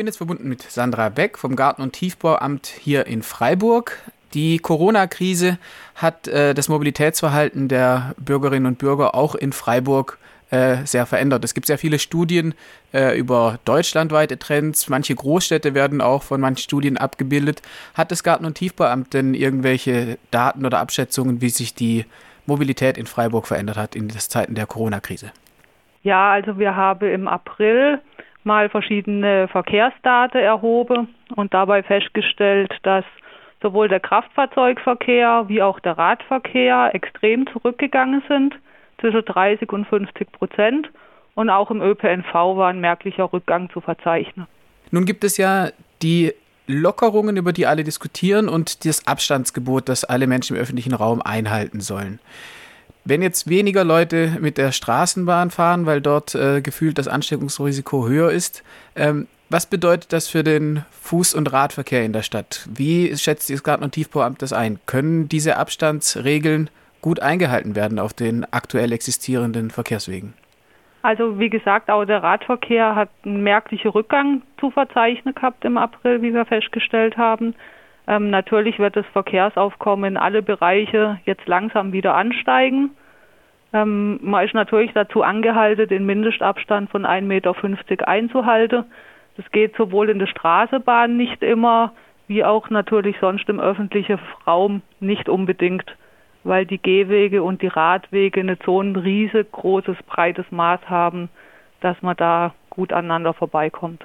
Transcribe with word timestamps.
bin 0.00 0.06
jetzt 0.06 0.16
verbunden 0.16 0.48
mit 0.48 0.62
Sandra 0.62 1.10
Beck 1.10 1.36
vom 1.36 1.56
Garten- 1.56 1.82
und 1.82 1.92
Tiefbauamt 1.92 2.68
hier 2.68 3.06
in 3.06 3.22
Freiburg. 3.22 3.98
Die 4.32 4.58
Corona-Krise 4.58 5.58
hat 5.94 6.26
äh, 6.26 6.54
das 6.54 6.70
Mobilitätsverhalten 6.70 7.68
der 7.68 8.14
Bürgerinnen 8.16 8.64
und 8.64 8.78
Bürger 8.78 9.14
auch 9.14 9.34
in 9.34 9.52
Freiburg 9.52 10.16
äh, 10.48 10.78
sehr 10.86 11.04
verändert. 11.04 11.44
Es 11.44 11.52
gibt 11.52 11.66
sehr 11.66 11.76
viele 11.76 11.98
Studien 11.98 12.54
äh, 12.94 13.14
über 13.18 13.58
deutschlandweite 13.66 14.38
Trends. 14.38 14.88
Manche 14.88 15.14
Großstädte 15.14 15.74
werden 15.74 16.00
auch 16.00 16.22
von 16.22 16.40
manchen 16.40 16.62
Studien 16.62 16.96
abgebildet. 16.96 17.60
Hat 17.92 18.10
das 18.10 18.24
Garten- 18.24 18.46
und 18.46 18.54
Tiefbauamt 18.54 19.12
denn 19.12 19.34
irgendwelche 19.34 20.16
Daten 20.30 20.64
oder 20.64 20.78
Abschätzungen, 20.78 21.42
wie 21.42 21.50
sich 21.50 21.74
die 21.74 22.06
Mobilität 22.46 22.96
in 22.96 23.04
Freiburg 23.04 23.46
verändert 23.46 23.76
hat 23.76 23.94
in 23.94 24.08
den 24.08 24.18
Zeiten 24.18 24.54
der 24.54 24.64
Corona-Krise? 24.64 25.30
Ja, 26.02 26.32
also 26.32 26.58
wir 26.58 26.74
haben 26.76 27.06
im 27.06 27.28
April 27.28 28.00
mal 28.44 28.68
verschiedene 28.68 29.48
Verkehrsdaten 29.48 30.40
erhoben 30.40 31.14
und 31.36 31.52
dabei 31.52 31.82
festgestellt, 31.82 32.72
dass 32.82 33.04
sowohl 33.62 33.88
der 33.88 34.00
Kraftfahrzeugverkehr 34.00 35.44
wie 35.48 35.62
auch 35.62 35.80
der 35.80 35.98
Radverkehr 35.98 36.94
extrem 36.94 37.46
zurückgegangen 37.48 38.22
sind, 38.28 38.54
zwischen 39.00 39.24
30 39.24 39.70
und 39.72 39.86
50 39.86 40.32
Prozent. 40.32 40.90
Und 41.34 41.50
auch 41.50 41.70
im 41.70 41.80
ÖPNV 41.80 42.32
war 42.34 42.68
ein 42.68 42.80
merklicher 42.80 43.32
Rückgang 43.32 43.70
zu 43.70 43.80
verzeichnen. 43.80 44.46
Nun 44.90 45.04
gibt 45.04 45.24
es 45.24 45.36
ja 45.36 45.68
die 46.02 46.32
Lockerungen, 46.66 47.36
über 47.36 47.52
die 47.52 47.66
alle 47.66 47.84
diskutieren 47.84 48.48
und 48.48 48.84
das 48.84 49.06
Abstandsgebot, 49.06 49.88
das 49.88 50.04
alle 50.04 50.26
Menschen 50.26 50.56
im 50.56 50.62
öffentlichen 50.62 50.94
Raum 50.94 51.20
einhalten 51.22 51.80
sollen. 51.80 52.20
Wenn 53.04 53.22
jetzt 53.22 53.48
weniger 53.48 53.84
Leute 53.84 54.36
mit 54.40 54.58
der 54.58 54.72
Straßenbahn 54.72 55.50
fahren, 55.50 55.86
weil 55.86 56.00
dort 56.00 56.34
äh, 56.34 56.60
gefühlt 56.60 56.98
das 56.98 57.08
Ansteckungsrisiko 57.08 58.06
höher 58.06 58.30
ist, 58.30 58.62
ähm, 58.94 59.26
was 59.48 59.66
bedeutet 59.66 60.12
das 60.12 60.28
für 60.28 60.44
den 60.44 60.84
Fuß- 61.04 61.34
und 61.34 61.52
Radverkehr 61.52 62.04
in 62.04 62.12
der 62.12 62.22
Stadt? 62.22 62.68
Wie 62.72 63.16
schätzt 63.16 63.50
das 63.50 63.64
Garten- 63.64 63.90
das 64.38 64.52
ein? 64.52 64.78
Können 64.86 65.28
diese 65.28 65.56
Abstandsregeln 65.56 66.70
gut 67.00 67.20
eingehalten 67.20 67.74
werden 67.74 67.98
auf 67.98 68.12
den 68.12 68.46
aktuell 68.52 68.92
existierenden 68.92 69.70
Verkehrswegen? 69.70 70.34
Also 71.02 71.38
wie 71.38 71.48
gesagt, 71.48 71.90
auch 71.90 72.04
der 72.04 72.22
Radverkehr 72.22 72.94
hat 72.94 73.08
einen 73.24 73.42
merklichen 73.42 73.90
Rückgang 73.90 74.42
zu 74.60 74.70
verzeichnen 74.70 75.34
gehabt 75.34 75.64
im 75.64 75.78
April, 75.78 76.20
wie 76.22 76.34
wir 76.34 76.44
festgestellt 76.44 77.16
haben. 77.16 77.54
Ähm, 78.10 78.28
natürlich 78.28 78.80
wird 78.80 78.96
das 78.96 79.06
Verkehrsaufkommen 79.12 80.14
in 80.14 80.16
alle 80.16 80.42
Bereiche 80.42 81.20
jetzt 81.26 81.46
langsam 81.46 81.92
wieder 81.92 82.16
ansteigen. 82.16 82.90
Ähm, 83.72 84.18
man 84.20 84.44
ist 84.44 84.52
natürlich 84.52 84.92
dazu 84.92 85.22
angehalten, 85.22 85.86
den 85.86 86.06
Mindestabstand 86.06 86.90
von 86.90 87.06
1,50 87.06 87.22
Meter 87.22 88.08
einzuhalten. 88.08 88.84
Das 89.36 89.48
geht 89.52 89.76
sowohl 89.76 90.10
in 90.10 90.18
der 90.18 90.26
Straßenbahn 90.26 91.16
nicht 91.16 91.40
immer, 91.44 91.92
wie 92.26 92.42
auch 92.44 92.68
natürlich 92.68 93.16
sonst 93.20 93.48
im 93.48 93.60
öffentlichen 93.60 94.18
Raum 94.44 94.82
nicht 94.98 95.28
unbedingt, 95.28 95.96
weil 96.42 96.66
die 96.66 96.82
Gehwege 96.82 97.44
und 97.44 97.62
die 97.62 97.68
Radwege 97.68 98.42
nicht 98.42 98.64
so 98.64 98.80
ein 98.82 98.96
riesengroßes, 98.96 99.98
breites 100.08 100.46
Maß 100.50 100.80
haben, 100.90 101.28
dass 101.80 102.02
man 102.02 102.16
da 102.16 102.54
gut 102.70 102.92
aneinander 102.92 103.34
vorbeikommt. 103.34 104.04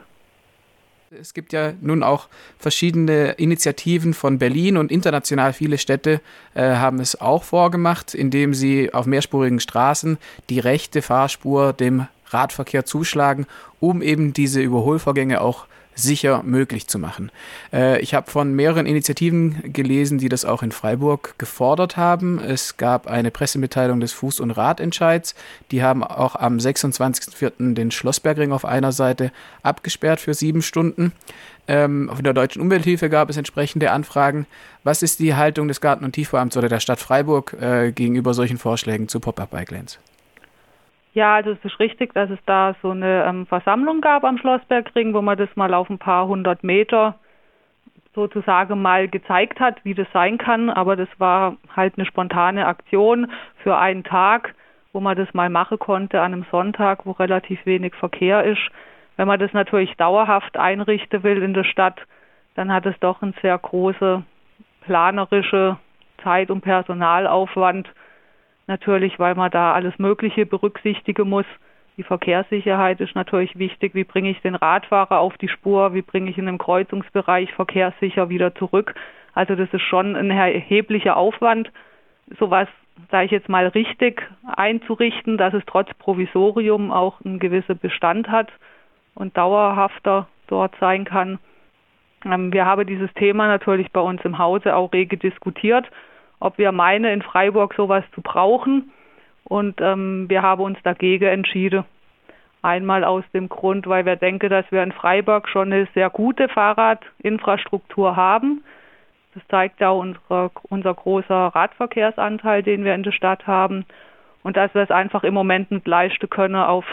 Es 1.11 1.34
gibt 1.34 1.53
ja 1.53 1.73
nun 1.81 2.03
auch 2.03 2.28
verschiedene 2.58 3.34
Initiativen 3.34 4.14
von 4.14 4.39
Berlin 4.39 4.75
und 4.75 4.92
international 4.92 5.53
viele 5.53 5.78
Städte 5.78 6.20
äh, 6.56 6.61
haben 6.75 7.00
es 7.00 7.22
auch 7.22 7.44
vorgemacht, 7.44 8.16
indem 8.16 8.53
sie 8.53 8.94
auf 8.94 9.06
mehrspurigen 9.06 9.59
Straßen 9.59 10.17
die 10.50 10.59
rechte 10.59 11.02
Fahrspur 11.02 11.73
dem 11.73 12.08
Radverkehr 12.30 12.86
zuschlagen, 12.86 13.45
um 13.80 14.02
eben 14.02 14.33
diese 14.33 14.61
Überholvorgänge 14.61 15.42
auch 15.42 15.67
sicher 15.95 16.43
möglich 16.43 16.88
zu 16.88 16.99
machen. 16.99 17.31
Äh, 17.73 17.99
ich 18.01 18.13
habe 18.13 18.29
von 18.29 18.53
mehreren 18.53 18.85
Initiativen 18.85 19.73
gelesen, 19.73 20.17
die 20.17 20.29
das 20.29 20.45
auch 20.45 20.61
in 20.61 20.71
Freiburg 20.71 21.35
gefordert 21.37 21.97
haben. 21.97 22.39
Es 22.39 22.77
gab 22.77 23.07
eine 23.07 23.31
Pressemitteilung 23.31 23.99
des 23.99 24.14
Fuß- 24.14 24.42
und 24.42 24.52
Radentscheids. 24.52 25.36
Die 25.71 25.81
haben 25.81 26.03
auch 26.03 26.36
am 26.36 26.58
26.04. 26.58 27.73
den 27.73 27.92
Schlossbergring 27.92 28.52
auf 28.52 28.65
einer 28.65 28.92
Seite 28.92 29.31
abgesperrt 29.64 30.20
für 30.20 30.33
sieben 30.33 30.61
Stunden. 30.61 31.14
Ähm, 31.67 32.11
von 32.14 32.23
der 32.23 32.33
Deutschen 32.33 32.61
Umwelthilfe 32.61 33.09
gab 33.09 33.30
es 33.30 33.37
entsprechende 33.37 33.91
Anfragen. 33.91 34.45
Was 34.83 35.02
ist 35.02 35.20
die 35.20 35.33
Haltung 35.33 35.67
des 35.67 35.81
Garten- 35.81 36.05
und 36.05 36.11
Tiefbauamts 36.11 36.58
oder 36.58 36.70
der 36.70 36.80
Stadt 36.80 36.99
Freiburg 36.99 37.55
äh, 37.59 37.91
gegenüber 37.91 38.33
solchen 38.33 38.58
Vorschlägen 38.58 39.08
zu 39.08 39.20
Pop-Up-Bike-Lanes? 39.20 39.97
Ja, 41.15 41.36
also 41.36 41.52
es 41.52 41.64
ist 41.64 41.80
richtig, 41.80 42.14
dass 42.14 42.30
es 42.30 42.39
da 42.45 42.76
so 42.81 42.92
eine 42.92 43.23
ähm, 43.23 43.45
Versammlung 43.48 44.02
gab 44.02 44.26
am 44.26 44.37
Schlossbergring, 44.37 45.14
wo 45.14 45.21
man 45.21 45.37
das 45.37 45.48
mal 45.55 45.73
auf 45.73 45.89
ein 45.89 45.98
paar 45.98 46.27
hundert 46.27 46.61
Meter 46.61 47.15
sozusagen 48.14 48.81
mal 48.81 49.08
gezeigt 49.08 49.61
hat, 49.61 49.83
wie 49.86 49.93
das 49.93 50.08
sein 50.11 50.37
kann. 50.37 50.70
Aber 50.70 50.98
das 50.98 51.08
war 51.17 51.55
halt 51.73 51.93
eine 51.98 52.05
spontane 52.05 52.65
Aktion 52.67 53.31
für 53.64 53.77
einen 53.77 54.03
Tag, 54.03 54.55
wo 54.92 54.99
man 54.99 55.15
das 55.15 55.33
mal 55.33 55.49
machen 55.49 55.80
konnte 55.80 56.20
an 56.20 56.33
einem 56.33 56.45
Sonntag, 56.52 57.05
wo 57.05 57.11
relativ 57.11 57.65
wenig 57.65 57.95
Verkehr 57.95 58.43
ist. 58.43 58.70
Wenn 59.15 59.30
man 59.30 59.39
das 59.39 59.53
natürlich 59.53 59.95
dauerhaft 59.95 60.58
einrichten 60.58 61.23
will 61.23 61.42
in 61.42 61.53
der 61.53 61.64
Stadt, 61.64 62.02
dann 62.55 62.73
hat 62.73 62.86
es 62.86 62.99
doch 62.99 63.21
einen 63.21 63.36
sehr 63.42 63.58
großen 63.58 64.26
planerische 64.82 65.77
Zeit- 66.21 66.52
und 66.52 66.59
Personalaufwand 66.59 67.87
natürlich, 68.67 69.20
weil 69.20 69.36
man 69.36 69.52
da 69.52 69.73
alles 69.73 69.98
Mögliche 69.99 70.45
berücksichtigen 70.45 71.30
muss. 71.30 71.45
Die 71.98 72.03
Verkehrssicherheit 72.03 72.99
ist 72.99 73.15
natürlich 73.15 73.58
wichtig. 73.58 73.95
Wie 73.95 74.03
bringe 74.03 74.30
ich 74.30 74.42
den 74.42 74.55
Radfahrer 74.55 75.20
auf 75.20 75.37
die 75.37 75.48
Spur? 75.48 75.93
Wie 75.93 76.02
bringe 76.02 76.30
ich 76.30 76.37
ihn 76.37 76.48
im 76.48 76.58
Kreuzungsbereich 76.58 77.53
verkehrssicher 77.53 78.30
wieder 78.30 78.53
zurück? 78.55 78.95
Also 79.33 79.55
das 79.55 79.70
ist 79.71 79.81
schon 79.81 80.15
ein 80.15 80.30
erheblicher 80.30 81.17
Aufwand, 81.17 81.71
sowas, 82.39 82.67
sage 83.11 83.26
ich 83.26 83.31
jetzt 83.31 83.49
mal, 83.49 83.67
richtig 83.67 84.21
einzurichten, 84.45 85.37
dass 85.37 85.53
es 85.53 85.64
trotz 85.65 85.93
Provisorium 85.95 86.92
auch 86.92 87.21
einen 87.23 87.39
gewissen 87.39 87.77
Bestand 87.77 88.30
hat 88.30 88.52
und 89.14 89.37
dauerhafter 89.37 90.27
dort 90.47 90.73
sein 90.80 91.05
kann. 91.05 91.39
Ähm, 92.26 92.52
wir 92.52 92.65
haben 92.65 92.87
dieses 92.87 93.14
Thema 93.14 93.47
natürlich 93.47 93.92
bei 93.92 94.02
uns 94.02 94.23
im 94.23 94.37
Hause 94.37 94.76
auch 94.76 94.92
rege 94.92 95.17
diskutiert 95.17 95.89
ob 96.39 96.57
wir 96.57 96.71
meinen, 96.71 97.05
in 97.05 97.21
Freiburg 97.21 97.73
sowas 97.75 98.03
zu 98.13 98.21
brauchen. 98.21 98.91
Und 99.43 99.79
ähm, 99.81 100.25
wir 100.27 100.41
haben 100.41 100.63
uns 100.63 100.77
dagegen 100.83 101.25
entschieden. 101.25 101.85
Einmal 102.61 103.03
aus 103.03 103.23
dem 103.33 103.47
Grund, 103.47 103.87
weil 103.87 104.05
wir 104.05 104.15
denken, 104.15 104.49
dass 104.49 104.65
wir 104.71 104.81
in 104.81 104.91
Freiburg 104.91 105.47
schon 105.47 105.71
eine 105.71 105.87
sehr 105.93 106.09
gute 106.09 106.49
Fahrradinfrastruktur 106.49 108.15
haben. 108.15 108.63
Das 109.35 109.43
zeigt 109.49 109.81
ja 109.81 109.91
unsere, 109.91 110.49
unser 110.69 110.93
großer 110.93 111.51
Radverkehrsanteil, 111.53 112.63
den 112.63 112.83
wir 112.83 112.95
in 112.95 113.03
der 113.03 113.11
Stadt 113.11 113.45
haben. 113.45 113.85
Und 114.41 114.57
dass 114.57 114.73
wir 114.73 114.81
es 114.81 114.91
einfach 114.91 115.23
im 115.23 115.33
Moment 115.33 115.71
nicht 115.71 115.87
leisten 115.87 116.29
können, 116.29 116.55
auf 116.55 116.85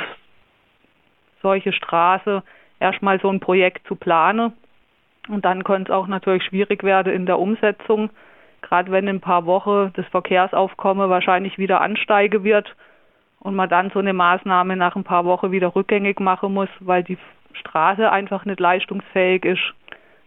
solche 1.40 1.72
Straße 1.72 2.42
erstmal 2.80 3.20
so 3.20 3.30
ein 3.30 3.40
Projekt 3.40 3.86
zu 3.86 3.94
planen. 3.94 4.52
Und 5.28 5.44
dann 5.44 5.64
könnte 5.64 5.92
es 5.92 5.96
auch 5.96 6.06
natürlich 6.06 6.44
schwierig 6.44 6.82
werden 6.82 7.12
in 7.12 7.26
der 7.26 7.38
Umsetzung 7.38 8.10
gerade 8.62 8.90
wenn 8.90 9.06
in 9.06 9.16
ein 9.16 9.20
paar 9.20 9.44
Wochen 9.46 9.92
das 9.94 10.06
Verkehrsaufkommen 10.06 11.10
wahrscheinlich 11.10 11.58
wieder 11.58 11.80
ansteigen 11.80 12.44
wird 12.44 12.74
und 13.40 13.54
man 13.54 13.68
dann 13.68 13.90
so 13.90 13.98
eine 13.98 14.12
Maßnahme 14.12 14.76
nach 14.76 14.96
ein 14.96 15.04
paar 15.04 15.24
Wochen 15.24 15.52
wieder 15.52 15.74
rückgängig 15.74 16.20
machen 16.20 16.54
muss, 16.54 16.68
weil 16.80 17.02
die 17.02 17.18
Straße 17.52 18.10
einfach 18.10 18.44
nicht 18.44 18.60
leistungsfähig 18.60 19.44
ist, 19.44 19.74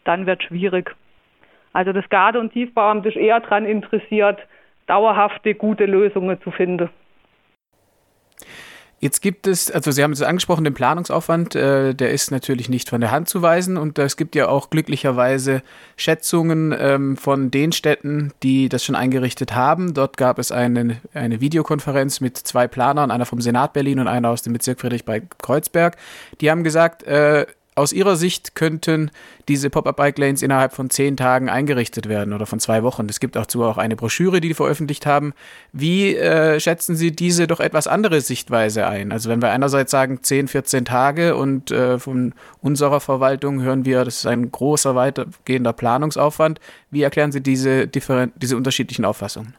dann 0.03 0.25
wird 0.25 0.43
schwierig. 0.43 0.95
Also 1.73 1.91
das 1.91 2.07
Garde- 2.09 2.39
und 2.39 2.53
Tiefbauamt 2.53 3.05
ist 3.05 3.17
eher 3.17 3.39
daran 3.39 3.65
interessiert, 3.65 4.39
dauerhafte, 4.87 5.55
gute 5.55 5.85
Lösungen 5.85 6.39
zu 6.41 6.51
finden. 6.51 6.89
Jetzt 9.05 9.21
gibt 9.21 9.45
es, 9.45 9.69
also 9.69 9.91
Sie 9.91 10.01
haben 10.01 10.13
es 10.13 10.23
angesprochen, 10.23 10.63
den 10.63 10.73
Planungsaufwand, 10.73 11.53
äh, 11.53 11.93
der 11.93 12.09
ist 12.09 12.31
natürlich 12.31 12.69
nicht 12.69 12.89
von 12.89 13.01
der 13.01 13.11
Hand 13.11 13.29
zu 13.29 13.43
weisen 13.43 13.77
und 13.77 13.99
es 13.99 14.17
gibt 14.17 14.33
ja 14.33 14.47
auch 14.47 14.71
glücklicherweise 14.71 15.61
Schätzungen 15.95 16.75
ähm, 16.75 17.15
von 17.15 17.51
den 17.51 17.71
Städten, 17.71 18.33
die 18.41 18.67
das 18.67 18.83
schon 18.83 18.95
eingerichtet 18.95 19.53
haben. 19.53 19.93
Dort 19.93 20.17
gab 20.17 20.39
es 20.39 20.51
eine, 20.51 21.01
eine 21.13 21.39
Videokonferenz 21.39 22.19
mit 22.19 22.35
zwei 22.35 22.67
Planern, 22.67 23.11
einer 23.11 23.27
vom 23.27 23.41
Senat 23.41 23.73
Berlin 23.73 23.99
und 23.99 24.07
einer 24.07 24.31
aus 24.31 24.41
dem 24.41 24.53
Bezirk 24.53 24.81
Friedrich 24.81 25.05
bei 25.05 25.21
Kreuzberg. 25.39 25.97
Die 26.41 26.49
haben 26.49 26.63
gesagt, 26.63 27.03
äh, 27.03 27.45
aus 27.75 27.91
Ihrer 27.91 28.15
Sicht 28.15 28.55
könnten 28.55 29.11
diese 29.49 29.69
Pop-Up-Bike-Lanes 29.69 30.41
innerhalb 30.41 30.71
von 30.71 30.89
zehn 30.89 31.17
Tagen 31.17 31.49
eingerichtet 31.49 32.07
werden 32.07 32.33
oder 32.33 32.45
von 32.45 32.61
zwei 32.61 32.83
Wochen. 32.83 33.07
Es 33.09 33.19
gibt 33.19 33.35
dazu 33.35 33.63
auch 33.63 33.77
eine 33.77 33.97
Broschüre, 33.97 34.39
die 34.39 34.47
die 34.47 34.53
veröffentlicht 34.53 35.05
haben. 35.05 35.33
Wie 35.73 36.15
äh, 36.15 36.59
schätzen 36.61 36.95
Sie 36.95 37.11
diese 37.11 37.47
doch 37.47 37.59
etwas 37.59 37.87
andere 37.87 38.21
Sichtweise 38.21 38.87
ein? 38.87 39.11
Also 39.11 39.29
wenn 39.29 39.41
wir 39.41 39.51
einerseits 39.51 39.91
sagen 39.91 40.23
10, 40.23 40.47
14 40.47 40.85
Tage 40.85 41.35
und 41.35 41.69
äh, 41.71 41.99
von 41.99 42.33
unserer 42.61 43.01
Verwaltung 43.01 43.61
hören 43.61 43.83
wir, 43.83 44.05
das 44.05 44.19
ist 44.19 44.25
ein 44.25 44.49
großer, 44.51 44.95
weitergehender 44.95 45.73
Planungsaufwand. 45.73 46.61
Wie 46.91 47.03
erklären 47.03 47.33
Sie 47.33 47.43
diese, 47.43 47.87
diese 47.87 48.55
unterschiedlichen 48.55 49.03
Auffassungen? 49.03 49.53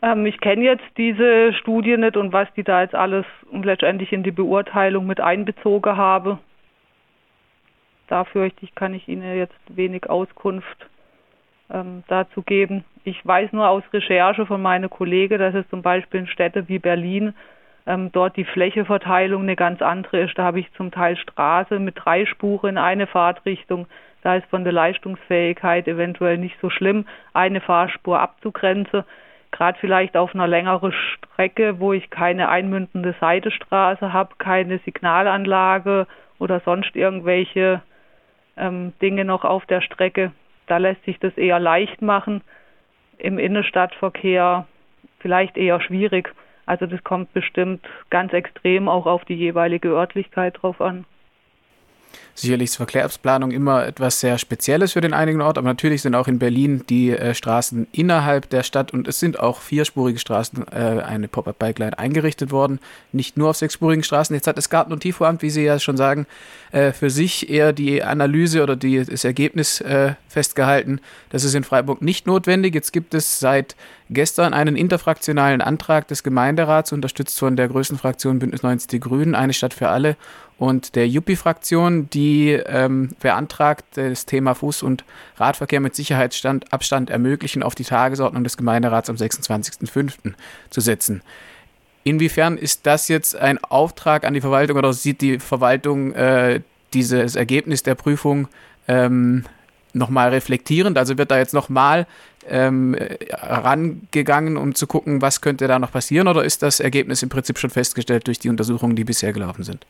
Ähm, 0.00 0.24
ich 0.24 0.40
kenne 0.40 0.64
jetzt 0.64 0.84
diese 0.96 1.52
Studie 1.60 1.98
nicht 1.98 2.16
und 2.16 2.32
was 2.32 2.48
die 2.56 2.64
da 2.64 2.80
jetzt 2.80 2.94
alles 2.94 3.26
letztendlich 3.52 4.12
in 4.12 4.22
die 4.22 4.30
Beurteilung 4.30 5.06
mit 5.06 5.20
einbezogen 5.20 5.98
habe 5.98 6.38
da 8.12 8.24
fürchte 8.24 8.66
ich, 8.66 8.74
kann 8.74 8.92
ich 8.92 9.08
Ihnen 9.08 9.38
jetzt 9.38 9.58
wenig 9.74 10.10
Auskunft 10.10 10.86
ähm, 11.72 12.04
dazu 12.08 12.42
geben. 12.42 12.84
Ich 13.04 13.26
weiß 13.26 13.54
nur 13.54 13.66
aus 13.70 13.82
Recherche 13.90 14.44
von 14.44 14.60
meinen 14.60 14.90
Kollegen, 14.90 15.38
dass 15.38 15.54
es 15.54 15.66
zum 15.70 15.80
Beispiel 15.80 16.20
in 16.20 16.26
Städten 16.26 16.68
wie 16.68 16.78
Berlin 16.78 17.32
ähm, 17.86 18.12
dort 18.12 18.36
die 18.36 18.44
Flächeverteilung 18.44 19.40
eine 19.40 19.56
ganz 19.56 19.80
andere 19.80 20.20
ist. 20.20 20.36
Da 20.36 20.44
habe 20.44 20.60
ich 20.60 20.70
zum 20.74 20.90
Teil 20.90 21.16
Straße 21.16 21.78
mit 21.78 21.94
drei 21.96 22.26
Spuren 22.26 22.72
in 22.72 22.78
eine 22.78 23.06
Fahrtrichtung. 23.06 23.86
Da 24.20 24.36
ist 24.36 24.46
von 24.50 24.62
der 24.62 24.74
Leistungsfähigkeit 24.74 25.88
eventuell 25.88 26.36
nicht 26.36 26.58
so 26.60 26.68
schlimm, 26.68 27.06
eine 27.32 27.62
Fahrspur 27.62 28.20
abzugrenzen. 28.20 29.04
Gerade 29.52 29.78
vielleicht 29.80 30.18
auf 30.18 30.34
einer 30.34 30.46
längeren 30.46 30.92
Strecke, 30.92 31.80
wo 31.80 31.94
ich 31.94 32.10
keine 32.10 32.50
einmündende 32.50 33.14
Seitenstraße 33.20 34.12
habe, 34.12 34.34
keine 34.36 34.80
Signalanlage 34.80 36.06
oder 36.38 36.60
sonst 36.60 36.94
irgendwelche 36.94 37.80
ähm, 38.56 38.92
Dinge 39.00 39.24
noch 39.24 39.44
auf 39.44 39.66
der 39.66 39.80
Strecke. 39.80 40.32
Da 40.66 40.78
lässt 40.78 41.04
sich 41.04 41.18
das 41.18 41.36
eher 41.36 41.58
leicht 41.58 42.02
machen. 42.02 42.42
Im 43.18 43.38
Innenstadtverkehr 43.38 44.66
vielleicht 45.20 45.56
eher 45.56 45.80
schwierig. 45.80 46.34
Also 46.66 46.86
das 46.86 47.02
kommt 47.04 47.32
bestimmt 47.32 47.84
ganz 48.10 48.32
extrem 48.32 48.88
auch 48.88 49.06
auf 49.06 49.24
die 49.24 49.34
jeweilige 49.34 49.88
Örtlichkeit 49.88 50.62
drauf 50.62 50.80
an 50.80 51.04
sicherlich 52.34 52.70
ist 52.70 52.76
Verkehrsplanung 52.76 53.50
immer 53.50 53.86
etwas 53.86 54.20
sehr 54.20 54.38
Spezielles 54.38 54.92
für 54.92 55.00
den 55.00 55.12
einigen 55.12 55.40
Ort, 55.40 55.58
aber 55.58 55.68
natürlich 55.68 56.02
sind 56.02 56.14
auch 56.14 56.28
in 56.28 56.38
Berlin 56.38 56.84
die 56.88 57.10
äh, 57.10 57.34
Straßen 57.34 57.86
innerhalb 57.92 58.48
der 58.50 58.62
Stadt 58.62 58.92
und 58.92 59.08
es 59.08 59.20
sind 59.20 59.38
auch 59.38 59.60
vierspurige 59.60 60.18
Straßen, 60.18 60.66
äh, 60.72 61.02
eine 61.02 61.28
Pop-Up-Bike-Line 61.28 61.98
eingerichtet 61.98 62.50
worden, 62.50 62.80
nicht 63.12 63.36
nur 63.36 63.50
auf 63.50 63.56
sechsspurigen 63.56 64.02
Straßen. 64.02 64.34
Jetzt 64.34 64.46
hat 64.46 64.56
das 64.56 64.70
Garten- 64.70 64.92
und 64.92 65.00
Tiefbauamt, 65.00 65.42
wie 65.42 65.50
Sie 65.50 65.62
ja 65.62 65.78
schon 65.78 65.96
sagen, 65.96 66.26
äh, 66.72 66.92
für 66.92 67.10
sich 67.10 67.50
eher 67.50 67.72
die 67.72 68.02
Analyse 68.02 68.62
oder 68.62 68.76
die, 68.76 69.04
das 69.04 69.24
Ergebnis 69.24 69.80
äh, 69.80 70.14
festgehalten, 70.28 71.00
das 71.30 71.44
ist 71.44 71.54
in 71.54 71.64
Freiburg 71.64 72.02
nicht 72.02 72.26
notwendig. 72.26 72.74
Jetzt 72.74 72.92
gibt 72.92 73.14
es 73.14 73.40
seit 73.40 73.76
gestern 74.10 74.54
einen 74.54 74.76
interfraktionalen 74.76 75.60
Antrag 75.60 76.08
des 76.08 76.22
Gemeinderats, 76.22 76.92
unterstützt 76.92 77.38
von 77.38 77.56
der 77.56 77.68
größten 77.68 77.98
Fraktion 77.98 78.38
Bündnis 78.38 78.62
90 78.62 78.88
Die 78.88 79.00
Grünen, 79.00 79.34
eine 79.34 79.52
Stadt 79.52 79.74
für 79.74 79.88
alle 79.88 80.16
und 80.62 80.94
der 80.94 81.08
Juppie-Fraktion, 81.08 82.08
die 82.10 82.50
ähm, 82.50 83.16
beantragt, 83.18 83.84
das 83.94 84.26
Thema 84.26 84.52
Fuß- 84.52 84.84
und 84.84 85.04
Radverkehr 85.36 85.80
mit 85.80 85.96
Sicherheitsabstand 85.96 87.10
ermöglichen, 87.10 87.64
auf 87.64 87.74
die 87.74 87.82
Tagesordnung 87.82 88.44
des 88.44 88.56
Gemeinderats 88.56 89.10
am 89.10 89.16
26.05. 89.16 90.34
zu 90.70 90.80
setzen. 90.80 91.22
Inwiefern 92.04 92.58
ist 92.58 92.86
das 92.86 93.08
jetzt 93.08 93.34
ein 93.34 93.58
Auftrag 93.64 94.24
an 94.24 94.34
die 94.34 94.40
Verwaltung 94.40 94.76
oder 94.76 94.92
sieht 94.92 95.20
die 95.20 95.40
Verwaltung 95.40 96.12
äh, 96.12 96.60
dieses 96.94 97.34
Ergebnis 97.34 97.82
der 97.82 97.96
Prüfung 97.96 98.46
ähm, 98.86 99.44
nochmal 99.94 100.28
reflektierend? 100.28 100.96
Also 100.96 101.18
wird 101.18 101.32
da 101.32 101.38
jetzt 101.38 101.54
nochmal 101.54 102.06
ähm, 102.48 102.96
rangegangen, 103.32 104.56
um 104.56 104.76
zu 104.76 104.86
gucken, 104.86 105.22
was 105.22 105.40
könnte 105.40 105.66
da 105.66 105.80
noch 105.80 105.90
passieren? 105.90 106.28
Oder 106.28 106.44
ist 106.44 106.62
das 106.62 106.78
Ergebnis 106.78 107.20
im 107.24 107.30
Prinzip 107.30 107.58
schon 107.58 107.70
festgestellt 107.70 108.28
durch 108.28 108.38
die 108.38 108.48
Untersuchungen, 108.48 108.94
die 108.94 109.02
bisher 109.02 109.32
gelaufen 109.32 109.64
sind? 109.64 109.84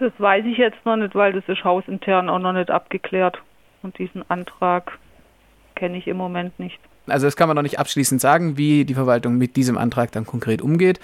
Das 0.00 0.12
weiß 0.16 0.46
ich 0.46 0.56
jetzt 0.56 0.78
noch 0.86 0.96
nicht, 0.96 1.14
weil 1.14 1.34
das 1.34 1.44
ist 1.46 1.62
hausintern 1.62 2.30
auch 2.30 2.38
noch 2.38 2.54
nicht 2.54 2.70
abgeklärt. 2.70 3.38
Und 3.82 3.98
diesen 3.98 4.28
Antrag 4.30 4.98
kenne 5.74 5.98
ich 5.98 6.06
im 6.06 6.16
Moment 6.16 6.58
nicht. 6.58 6.78
Also 7.06 7.26
das 7.26 7.36
kann 7.36 7.48
man 7.48 7.54
noch 7.54 7.62
nicht 7.62 7.78
abschließend 7.78 8.18
sagen, 8.18 8.56
wie 8.56 8.86
die 8.86 8.94
Verwaltung 8.94 9.36
mit 9.36 9.56
diesem 9.56 9.76
Antrag 9.76 10.10
dann 10.12 10.24
konkret 10.24 10.62
umgeht. 10.62 11.00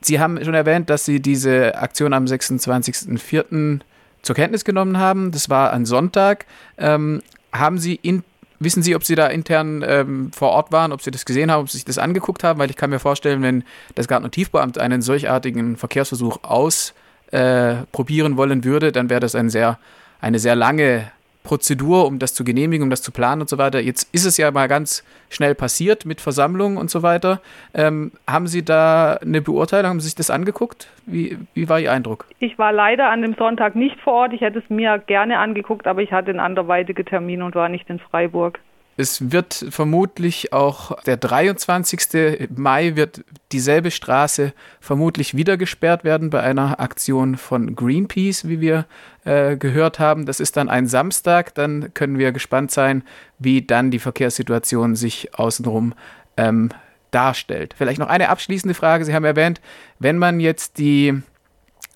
Sie 0.00 0.18
haben 0.18 0.42
schon 0.42 0.54
erwähnt, 0.54 0.88
dass 0.88 1.04
Sie 1.04 1.20
diese 1.20 1.74
Aktion 1.76 2.14
am 2.14 2.24
26.04. 2.24 3.80
zur 4.22 4.34
Kenntnis 4.34 4.64
genommen 4.64 4.98
haben. 4.98 5.30
Das 5.30 5.50
war 5.50 5.72
ein 5.72 5.84
Sonntag. 5.84 6.46
Ähm, 6.78 7.20
haben 7.52 7.78
Sie 7.78 7.96
in, 7.96 8.24
wissen 8.60 8.82
Sie, 8.82 8.94
ob 8.94 9.04
Sie 9.04 9.14
da 9.14 9.26
intern 9.26 9.84
ähm, 9.86 10.32
vor 10.32 10.50
Ort 10.50 10.72
waren, 10.72 10.92
ob 10.92 11.02
Sie 11.02 11.10
das 11.10 11.26
gesehen 11.26 11.50
haben, 11.50 11.62
ob 11.62 11.68
Sie 11.68 11.76
sich 11.76 11.84
das 11.84 11.98
angeguckt 11.98 12.44
haben? 12.44 12.58
Weil 12.58 12.70
ich 12.70 12.76
kann 12.76 12.88
mir 12.88 12.98
vorstellen, 12.98 13.42
wenn 13.42 13.64
das 13.94 14.08
Garten- 14.08 14.24
und 14.24 14.32
Tiefbauamt 14.32 14.78
einen 14.78 15.02
solchartigen 15.02 15.76
Verkehrsversuch 15.76 16.44
aus 16.44 16.94
äh, 17.30 17.76
probieren 17.92 18.36
wollen 18.36 18.64
würde, 18.64 18.92
dann 18.92 19.10
wäre 19.10 19.20
das 19.20 19.34
ein 19.34 19.50
sehr, 19.50 19.78
eine 20.20 20.38
sehr 20.38 20.56
lange 20.56 21.10
Prozedur, 21.48 22.06
um 22.06 22.18
das 22.18 22.34
zu 22.34 22.44
genehmigen, 22.44 22.82
um 22.84 22.90
das 22.90 23.00
zu 23.00 23.10
planen 23.10 23.40
und 23.40 23.48
so 23.48 23.56
weiter. 23.56 23.80
Jetzt 23.80 24.14
ist 24.14 24.26
es 24.26 24.36
ja 24.36 24.50
mal 24.50 24.68
ganz 24.68 25.02
schnell 25.30 25.54
passiert 25.54 26.04
mit 26.04 26.20
Versammlungen 26.20 26.76
und 26.76 26.90
so 26.90 27.02
weiter. 27.02 27.40
Ähm, 27.72 28.12
haben 28.26 28.46
Sie 28.46 28.62
da 28.62 29.14
eine 29.14 29.40
Beurteilung? 29.40 29.88
Haben 29.88 30.00
Sie 30.00 30.08
sich 30.08 30.14
das 30.14 30.28
angeguckt? 30.28 30.90
Wie, 31.06 31.38
wie 31.54 31.68
war 31.70 31.80
Ihr 31.80 31.90
Eindruck? 31.90 32.26
Ich 32.38 32.58
war 32.58 32.72
leider 32.72 33.08
an 33.08 33.22
dem 33.22 33.34
Sonntag 33.34 33.74
nicht 33.76 33.98
vor 34.00 34.12
Ort. 34.12 34.34
Ich 34.34 34.42
hätte 34.42 34.58
es 34.58 34.68
mir 34.68 34.98
gerne 34.98 35.38
angeguckt, 35.38 35.86
aber 35.86 36.02
ich 36.02 36.12
hatte 36.12 36.30
einen 36.30 36.40
anderweitigen 36.40 37.06
Termin 37.06 37.40
und 37.40 37.54
war 37.54 37.70
nicht 37.70 37.88
in 37.88 37.98
Freiburg. 37.98 38.60
Es 39.00 39.30
wird 39.30 39.66
vermutlich 39.70 40.52
auch 40.52 41.00
der 41.04 41.16
23. 41.16 42.48
Mai 42.56 42.96
wird 42.96 43.24
dieselbe 43.52 43.92
Straße 43.92 44.52
vermutlich 44.80 45.36
wieder 45.36 45.56
gesperrt 45.56 46.02
werden 46.02 46.30
bei 46.30 46.40
einer 46.40 46.80
Aktion 46.80 47.36
von 47.36 47.76
Greenpeace, 47.76 48.48
wie 48.48 48.60
wir 48.60 48.86
äh, 49.24 49.56
gehört 49.56 50.00
haben. 50.00 50.26
Das 50.26 50.40
ist 50.40 50.56
dann 50.56 50.68
ein 50.68 50.88
Samstag. 50.88 51.54
Dann 51.54 51.94
können 51.94 52.18
wir 52.18 52.32
gespannt 52.32 52.72
sein, 52.72 53.04
wie 53.38 53.62
dann 53.62 53.92
die 53.92 54.00
Verkehrssituation 54.00 54.96
sich 54.96 55.32
außenrum 55.32 55.94
ähm, 56.36 56.70
darstellt. 57.12 57.76
Vielleicht 57.78 58.00
noch 58.00 58.08
eine 58.08 58.30
abschließende 58.30 58.74
Frage. 58.74 59.04
Sie 59.04 59.14
haben 59.14 59.24
erwähnt, 59.24 59.60
wenn 60.00 60.18
man 60.18 60.40
jetzt 60.40 60.76
die 60.76 61.22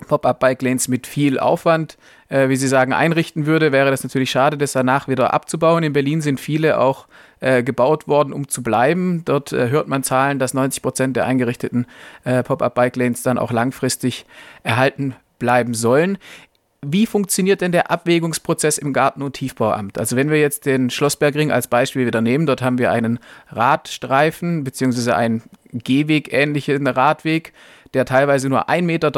Pop-up-Bike-Lanes 0.06 0.88
mit 0.88 1.06
viel 1.06 1.38
Aufwand, 1.38 1.96
äh, 2.28 2.48
wie 2.48 2.56
Sie 2.56 2.68
sagen, 2.68 2.92
einrichten 2.92 3.46
würde, 3.46 3.72
wäre 3.72 3.90
das 3.90 4.02
natürlich 4.02 4.30
schade, 4.30 4.58
das 4.58 4.72
danach 4.72 5.08
wieder 5.08 5.32
abzubauen. 5.32 5.84
In 5.84 5.92
Berlin 5.92 6.20
sind 6.20 6.40
viele 6.40 6.78
auch 6.78 7.06
äh, 7.40 7.62
gebaut 7.62 8.08
worden, 8.08 8.32
um 8.32 8.48
zu 8.48 8.62
bleiben. 8.62 9.24
Dort 9.24 9.52
äh, 9.52 9.68
hört 9.68 9.88
man 9.88 10.02
Zahlen, 10.02 10.38
dass 10.38 10.54
90 10.54 10.82
Prozent 10.82 11.16
der 11.16 11.26
eingerichteten 11.26 11.86
äh, 12.24 12.42
Pop-up-Bike-Lanes 12.42 13.22
dann 13.22 13.38
auch 13.38 13.52
langfristig 13.52 14.26
erhalten 14.62 15.14
bleiben 15.38 15.74
sollen. 15.74 16.18
Wie 16.84 17.06
funktioniert 17.06 17.60
denn 17.60 17.70
der 17.70 17.92
Abwägungsprozess 17.92 18.76
im 18.76 18.92
Garten- 18.92 19.22
und 19.22 19.34
Tiefbauamt? 19.34 19.98
Also 19.98 20.16
wenn 20.16 20.30
wir 20.30 20.40
jetzt 20.40 20.66
den 20.66 20.90
Schlossbergring 20.90 21.52
als 21.52 21.68
Beispiel 21.68 22.06
wieder 22.06 22.20
nehmen, 22.20 22.44
dort 22.44 22.60
haben 22.60 22.78
wir 22.78 22.90
einen 22.90 23.20
Radstreifen 23.50 24.64
beziehungsweise 24.64 25.14
einen 25.14 25.42
Gehweg 25.72 26.32
ähnlichen 26.32 26.88
Radweg, 26.88 27.52
der 27.94 28.04
teilweise 28.04 28.48
nur 28.48 28.68
1,30 28.68 28.82
Meter 28.82 29.10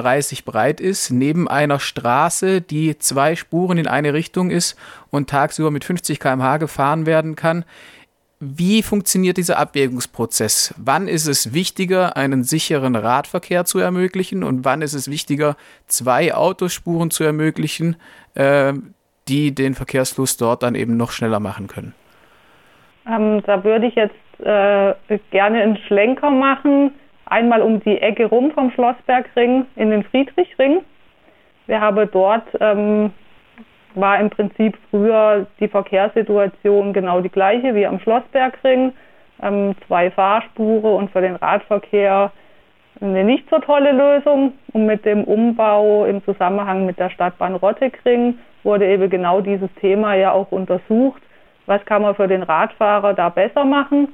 breit 0.44 0.80
ist, 0.80 1.10
neben 1.10 1.48
einer 1.48 1.78
Straße, 1.78 2.60
die 2.60 2.98
zwei 2.98 3.36
Spuren 3.36 3.78
in 3.78 3.86
eine 3.86 4.14
Richtung 4.14 4.50
ist 4.50 4.78
und 5.10 5.30
tagsüber 5.30 5.70
mit 5.70 5.84
50 5.84 6.18
km/h 6.18 6.56
gefahren 6.56 7.06
werden 7.06 7.36
kann. 7.36 7.64
Wie 8.40 8.82
funktioniert 8.82 9.36
dieser 9.36 9.58
Abwägungsprozess? 9.58 10.74
Wann 10.76 11.08
ist 11.08 11.26
es 11.26 11.54
wichtiger, 11.54 12.16
einen 12.16 12.42
sicheren 12.42 12.96
Radverkehr 12.96 13.64
zu 13.64 13.78
ermöglichen 13.78 14.42
und 14.42 14.64
wann 14.64 14.82
ist 14.82 14.92
es 14.92 15.10
wichtiger, 15.10 15.56
zwei 15.86 16.34
Autospuren 16.34 17.10
zu 17.10 17.24
ermöglichen, 17.24 17.96
äh, 18.34 18.74
die 19.28 19.54
den 19.54 19.74
Verkehrsfluss 19.74 20.36
dort 20.36 20.62
dann 20.62 20.74
eben 20.74 20.96
noch 20.96 21.12
schneller 21.12 21.40
machen 21.40 21.68
können? 21.68 21.94
Ähm, 23.06 23.42
da 23.46 23.62
würde 23.62 23.86
ich 23.86 23.94
jetzt 23.94 24.14
äh, 24.40 24.94
gerne 25.30 25.62
einen 25.62 25.78
Schlenker 25.86 26.30
machen 26.30 26.92
einmal 27.26 27.62
um 27.62 27.80
die 27.80 28.00
Ecke 28.00 28.26
rum 28.26 28.50
vom 28.52 28.70
Schlossbergring 28.70 29.66
in 29.76 29.90
den 29.90 30.04
Friedrichring. 30.04 30.80
Wir 31.66 31.80
haben 31.80 32.08
dort, 32.12 32.46
ähm, 32.60 33.12
war 33.94 34.20
im 34.20 34.30
Prinzip 34.30 34.76
früher 34.90 35.46
die 35.60 35.68
Verkehrssituation 35.68 36.92
genau 36.92 37.20
die 37.20 37.30
gleiche 37.30 37.74
wie 37.74 37.86
am 37.86 38.00
Schlossbergring. 38.00 38.92
Ähm, 39.42 39.74
zwei 39.86 40.10
Fahrspuren 40.10 40.96
und 40.96 41.10
für 41.10 41.20
den 41.20 41.36
Radverkehr 41.36 42.30
eine 43.00 43.24
nicht 43.24 43.48
so 43.50 43.58
tolle 43.58 43.92
Lösung. 43.92 44.52
Und 44.72 44.86
mit 44.86 45.04
dem 45.04 45.24
Umbau 45.24 46.04
im 46.04 46.24
Zusammenhang 46.24 46.86
mit 46.86 46.98
der 46.98 47.10
Stadtbahn 47.10 47.56
Rottekring 47.56 48.38
wurde 48.62 48.86
eben 48.86 49.10
genau 49.10 49.40
dieses 49.40 49.72
Thema 49.80 50.14
ja 50.14 50.32
auch 50.32 50.50
untersucht. 50.52 51.22
Was 51.66 51.84
kann 51.86 52.02
man 52.02 52.14
für 52.14 52.28
den 52.28 52.42
Radfahrer 52.42 53.14
da 53.14 53.28
besser 53.28 53.64
machen? 53.64 54.08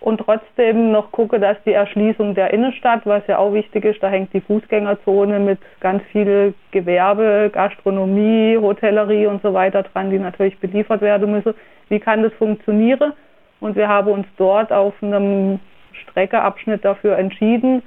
Und 0.00 0.18
trotzdem 0.18 0.92
noch 0.92 1.12
gucke, 1.12 1.40
dass 1.40 1.56
die 1.64 1.72
Erschließung 1.72 2.34
der 2.34 2.52
Innenstadt, 2.52 3.06
was 3.06 3.26
ja 3.26 3.38
auch 3.38 3.52
wichtig 3.52 3.84
ist, 3.84 4.02
da 4.02 4.08
hängt 4.08 4.32
die 4.34 4.40
Fußgängerzone 4.40 5.38
mit 5.38 5.58
ganz 5.80 6.02
viel 6.12 6.54
Gewerbe, 6.72 7.50
Gastronomie, 7.52 8.58
Hotellerie 8.58 9.26
und 9.26 9.42
so 9.42 9.54
weiter 9.54 9.82
dran, 9.82 10.10
die 10.10 10.18
natürlich 10.18 10.58
beliefert 10.58 11.00
werden 11.00 11.30
müssen. 11.30 11.54
Wie 11.88 12.00
kann 12.00 12.22
das 12.22 12.32
funktionieren? 12.34 13.12
Und 13.60 13.76
wir 13.76 13.88
haben 13.88 14.10
uns 14.10 14.26
dort 14.36 14.72
auf 14.72 14.94
einem 15.02 15.58
Streckeabschnitt 16.02 16.84
dafür 16.84 17.16
entschieden, 17.16 17.82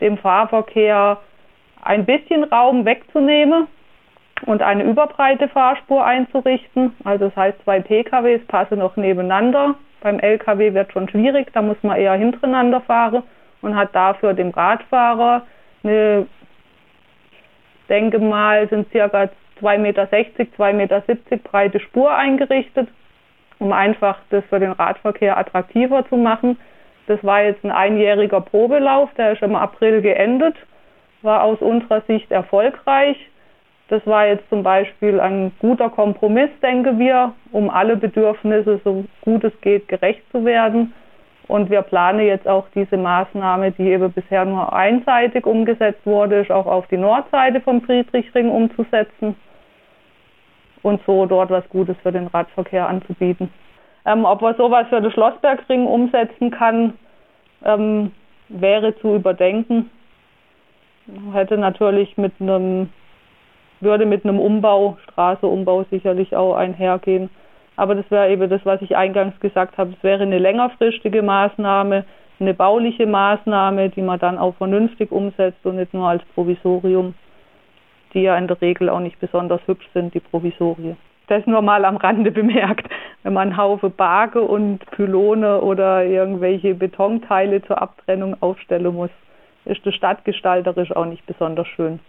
dem 0.00 0.16
Fahrverkehr 0.16 1.18
ein 1.82 2.06
bisschen 2.06 2.44
Raum 2.44 2.84
wegzunehmen 2.86 3.66
und 4.46 4.62
eine 4.62 4.84
überbreite 4.84 5.48
Fahrspur 5.48 6.04
einzurichten. 6.04 6.94
Also 7.04 7.26
das 7.26 7.36
heißt, 7.36 7.62
zwei 7.64 7.80
PKWs 7.80 8.46
passen 8.46 8.78
noch 8.78 8.96
nebeneinander 8.96 9.74
beim 10.02 10.18
LKW 10.18 10.74
wird 10.74 10.92
schon 10.92 11.08
schwierig, 11.08 11.52
da 11.52 11.62
muss 11.62 11.76
man 11.82 11.96
eher 11.96 12.14
hintereinander 12.14 12.80
fahren 12.80 13.22
und 13.62 13.76
hat 13.76 13.94
dafür 13.94 14.34
dem 14.34 14.50
Radfahrer 14.50 15.42
eine, 15.84 16.26
denke 17.88 18.18
mal, 18.18 18.68
sind 18.68 18.90
circa 18.90 19.30
2,60 19.60 19.78
Meter, 19.78 20.02
2,70 20.04 20.72
Meter 20.72 21.02
breite 21.44 21.80
Spur 21.80 22.14
eingerichtet, 22.14 22.88
um 23.58 23.72
einfach 23.72 24.18
das 24.30 24.44
für 24.46 24.58
den 24.58 24.72
Radverkehr 24.72 25.38
attraktiver 25.38 26.06
zu 26.08 26.16
machen. 26.16 26.58
Das 27.06 27.22
war 27.24 27.42
jetzt 27.42 27.64
ein 27.64 27.70
einjähriger 27.70 28.40
Probelauf, 28.40 29.10
der 29.14 29.32
ist 29.32 29.42
im 29.42 29.56
April 29.56 30.02
geendet, 30.02 30.56
war 31.22 31.42
aus 31.42 31.60
unserer 31.60 32.00
Sicht 32.02 32.30
erfolgreich. 32.30 33.16
Das 33.92 34.06
war 34.06 34.26
jetzt 34.26 34.48
zum 34.48 34.62
Beispiel 34.62 35.20
ein 35.20 35.52
guter 35.58 35.90
Kompromiss, 35.90 36.48
denken 36.62 36.98
wir, 36.98 37.34
um 37.50 37.68
alle 37.68 37.94
Bedürfnisse 37.94 38.80
so 38.82 39.04
gut 39.20 39.44
es 39.44 39.52
geht 39.60 39.86
gerecht 39.86 40.22
zu 40.32 40.46
werden. 40.46 40.94
Und 41.46 41.68
wir 41.68 41.82
planen 41.82 42.20
jetzt 42.20 42.48
auch 42.48 42.64
diese 42.74 42.96
Maßnahme, 42.96 43.72
die 43.72 43.90
eben 43.90 44.10
bisher 44.10 44.46
nur 44.46 44.72
einseitig 44.72 45.44
umgesetzt 45.44 46.00
wurde, 46.06 46.46
auch 46.48 46.64
auf 46.64 46.86
die 46.86 46.96
Nordseite 46.96 47.60
vom 47.60 47.82
Friedrichring 47.82 48.48
umzusetzen 48.48 49.36
und 50.82 51.02
so 51.04 51.26
dort 51.26 51.50
was 51.50 51.68
Gutes 51.68 51.98
für 52.02 52.12
den 52.12 52.28
Radverkehr 52.28 52.88
anzubieten. 52.88 53.50
Ähm, 54.06 54.24
ob 54.24 54.40
man 54.40 54.56
sowas 54.56 54.86
für 54.88 55.02
den 55.02 55.12
Schlossbergring 55.12 55.84
umsetzen 55.84 56.50
kann, 56.50 56.94
ähm, 57.62 58.12
wäre 58.48 58.96
zu 59.00 59.16
überdenken. 59.16 59.90
Hätte 61.34 61.58
natürlich 61.58 62.16
mit 62.16 62.32
einem, 62.40 62.88
würde 63.82 64.06
mit 64.06 64.24
einem 64.24 64.38
Umbau, 64.40 64.96
Straßeumbau 65.04 65.84
sicherlich 65.90 66.34
auch 66.34 66.54
einhergehen. 66.54 67.30
Aber 67.76 67.94
das 67.94 68.10
wäre 68.10 68.30
eben 68.30 68.48
das, 68.48 68.60
was 68.64 68.82
ich 68.82 68.96
eingangs 68.96 69.38
gesagt 69.40 69.78
habe. 69.78 69.94
Es 69.96 70.02
wäre 70.02 70.22
eine 70.22 70.38
längerfristige 70.38 71.22
Maßnahme, 71.22 72.04
eine 72.38 72.54
bauliche 72.54 73.06
Maßnahme, 73.06 73.90
die 73.90 74.02
man 74.02 74.18
dann 74.18 74.38
auch 74.38 74.54
vernünftig 74.56 75.10
umsetzt 75.10 75.64
und 75.64 75.76
nicht 75.76 75.94
nur 75.94 76.08
als 76.08 76.22
Provisorium, 76.34 77.14
die 78.12 78.22
ja 78.22 78.36
in 78.36 78.46
der 78.46 78.60
Regel 78.60 78.88
auch 78.88 79.00
nicht 79.00 79.18
besonders 79.20 79.60
hübsch 79.66 79.88
sind, 79.94 80.14
die 80.14 80.20
Provisorien. 80.20 80.96
Das 81.28 81.46
nur 81.46 81.62
mal 81.62 81.84
am 81.84 81.96
Rande 81.96 82.30
bemerkt. 82.32 82.88
Wenn 83.22 83.34
man 83.34 83.48
einen 83.48 83.56
Haufen 83.56 83.92
Barge 83.92 84.42
und 84.42 84.84
Pylone 84.90 85.60
oder 85.60 86.04
irgendwelche 86.04 86.74
Betonteile 86.74 87.62
zur 87.62 87.80
Abtrennung 87.80 88.36
aufstellen 88.40 88.94
muss, 88.94 89.10
ist 89.64 89.86
das 89.86 89.94
stadtgestalterisch 89.94 90.94
auch 90.94 91.06
nicht 91.06 91.24
besonders 91.26 91.68
schön. 91.68 92.00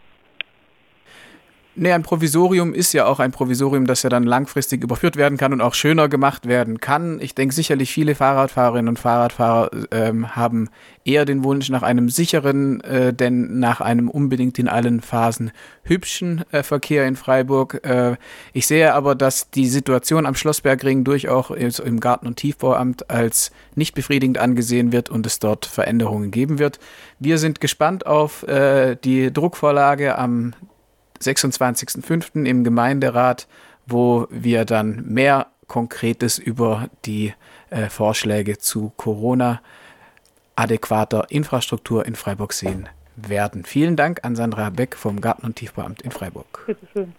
Nee, 1.75 1.91
ein 1.91 2.03
Provisorium 2.03 2.75
ist 2.75 2.93
ja 2.93 3.07
auch 3.07 3.19
ein 3.19 3.31
Provisorium, 3.31 3.87
das 3.87 4.03
ja 4.03 4.09
dann 4.09 4.23
langfristig 4.23 4.83
überführt 4.83 5.15
werden 5.15 5.39
kann 5.39 5.53
und 5.53 5.61
auch 5.61 5.73
schöner 5.73 6.07
gemacht 6.07 6.47
werden 6.47 6.79
kann. 6.79 7.19
Ich 7.19 7.33
denke 7.33 7.55
sicherlich 7.55 7.91
viele 7.91 8.13
Fahrradfahrerinnen 8.13 8.89
und 8.89 8.99
Fahrradfahrer 8.99 9.71
ähm, 9.89 10.35
haben 10.35 10.69
eher 11.03 11.25
den 11.25 11.43
Wunsch 11.43 11.69
nach 11.69 11.81
einem 11.81 12.09
sicheren, 12.09 12.79
äh, 12.81 13.11
denn 13.11 13.57
nach 13.57 13.81
einem 13.81 14.07
unbedingt 14.07 14.59
in 14.59 14.67
allen 14.67 15.01
Phasen 15.01 15.51
hübschen 15.81 16.43
äh, 16.51 16.61
Verkehr 16.61 17.07
in 17.07 17.15
Freiburg. 17.15 17.83
Äh, 17.83 18.17
ich 18.53 18.67
sehe 18.67 18.93
aber, 18.93 19.15
dass 19.15 19.49
die 19.49 19.67
Situation 19.67 20.27
am 20.27 20.35
Schlossbergring 20.35 21.03
durchaus 21.03 21.79
im 21.79 21.99
Garten- 21.99 22.27
und 22.27 22.35
Tiefbauamt 22.35 23.09
als 23.09 23.51
nicht 23.73 23.95
befriedigend 23.95 24.37
angesehen 24.37 24.91
wird 24.91 25.09
und 25.09 25.25
es 25.25 25.39
dort 25.39 25.65
Veränderungen 25.65 26.29
geben 26.29 26.59
wird. 26.59 26.77
Wir 27.17 27.39
sind 27.39 27.59
gespannt 27.59 28.05
auf 28.05 28.47
äh, 28.47 28.95
die 29.03 29.33
Druckvorlage 29.33 30.19
am 30.19 30.53
26.05. 31.23 32.45
im 32.45 32.63
Gemeinderat, 32.63 33.47
wo 33.85 34.27
wir 34.29 34.65
dann 34.65 35.05
mehr 35.07 35.47
Konkretes 35.67 36.37
über 36.39 36.89
die 37.05 37.33
äh, 37.69 37.89
Vorschläge 37.89 38.57
zu 38.57 38.91
Corona 38.97 39.61
adäquater 40.55 41.25
Infrastruktur 41.29 42.05
in 42.05 42.15
Freiburg 42.15 42.53
sehen 42.53 42.89
werden. 43.15 43.65
Vielen 43.65 43.95
Dank 43.95 44.19
an 44.23 44.35
Sandra 44.35 44.69
Beck 44.69 44.95
vom 44.95 45.21
Garten- 45.21 45.45
und 45.45 45.55
Tiefbauamt 45.55 46.01
in 46.01 46.11
Freiburg. 46.11 46.63
Bitte 46.67 46.87
schön. 46.91 47.13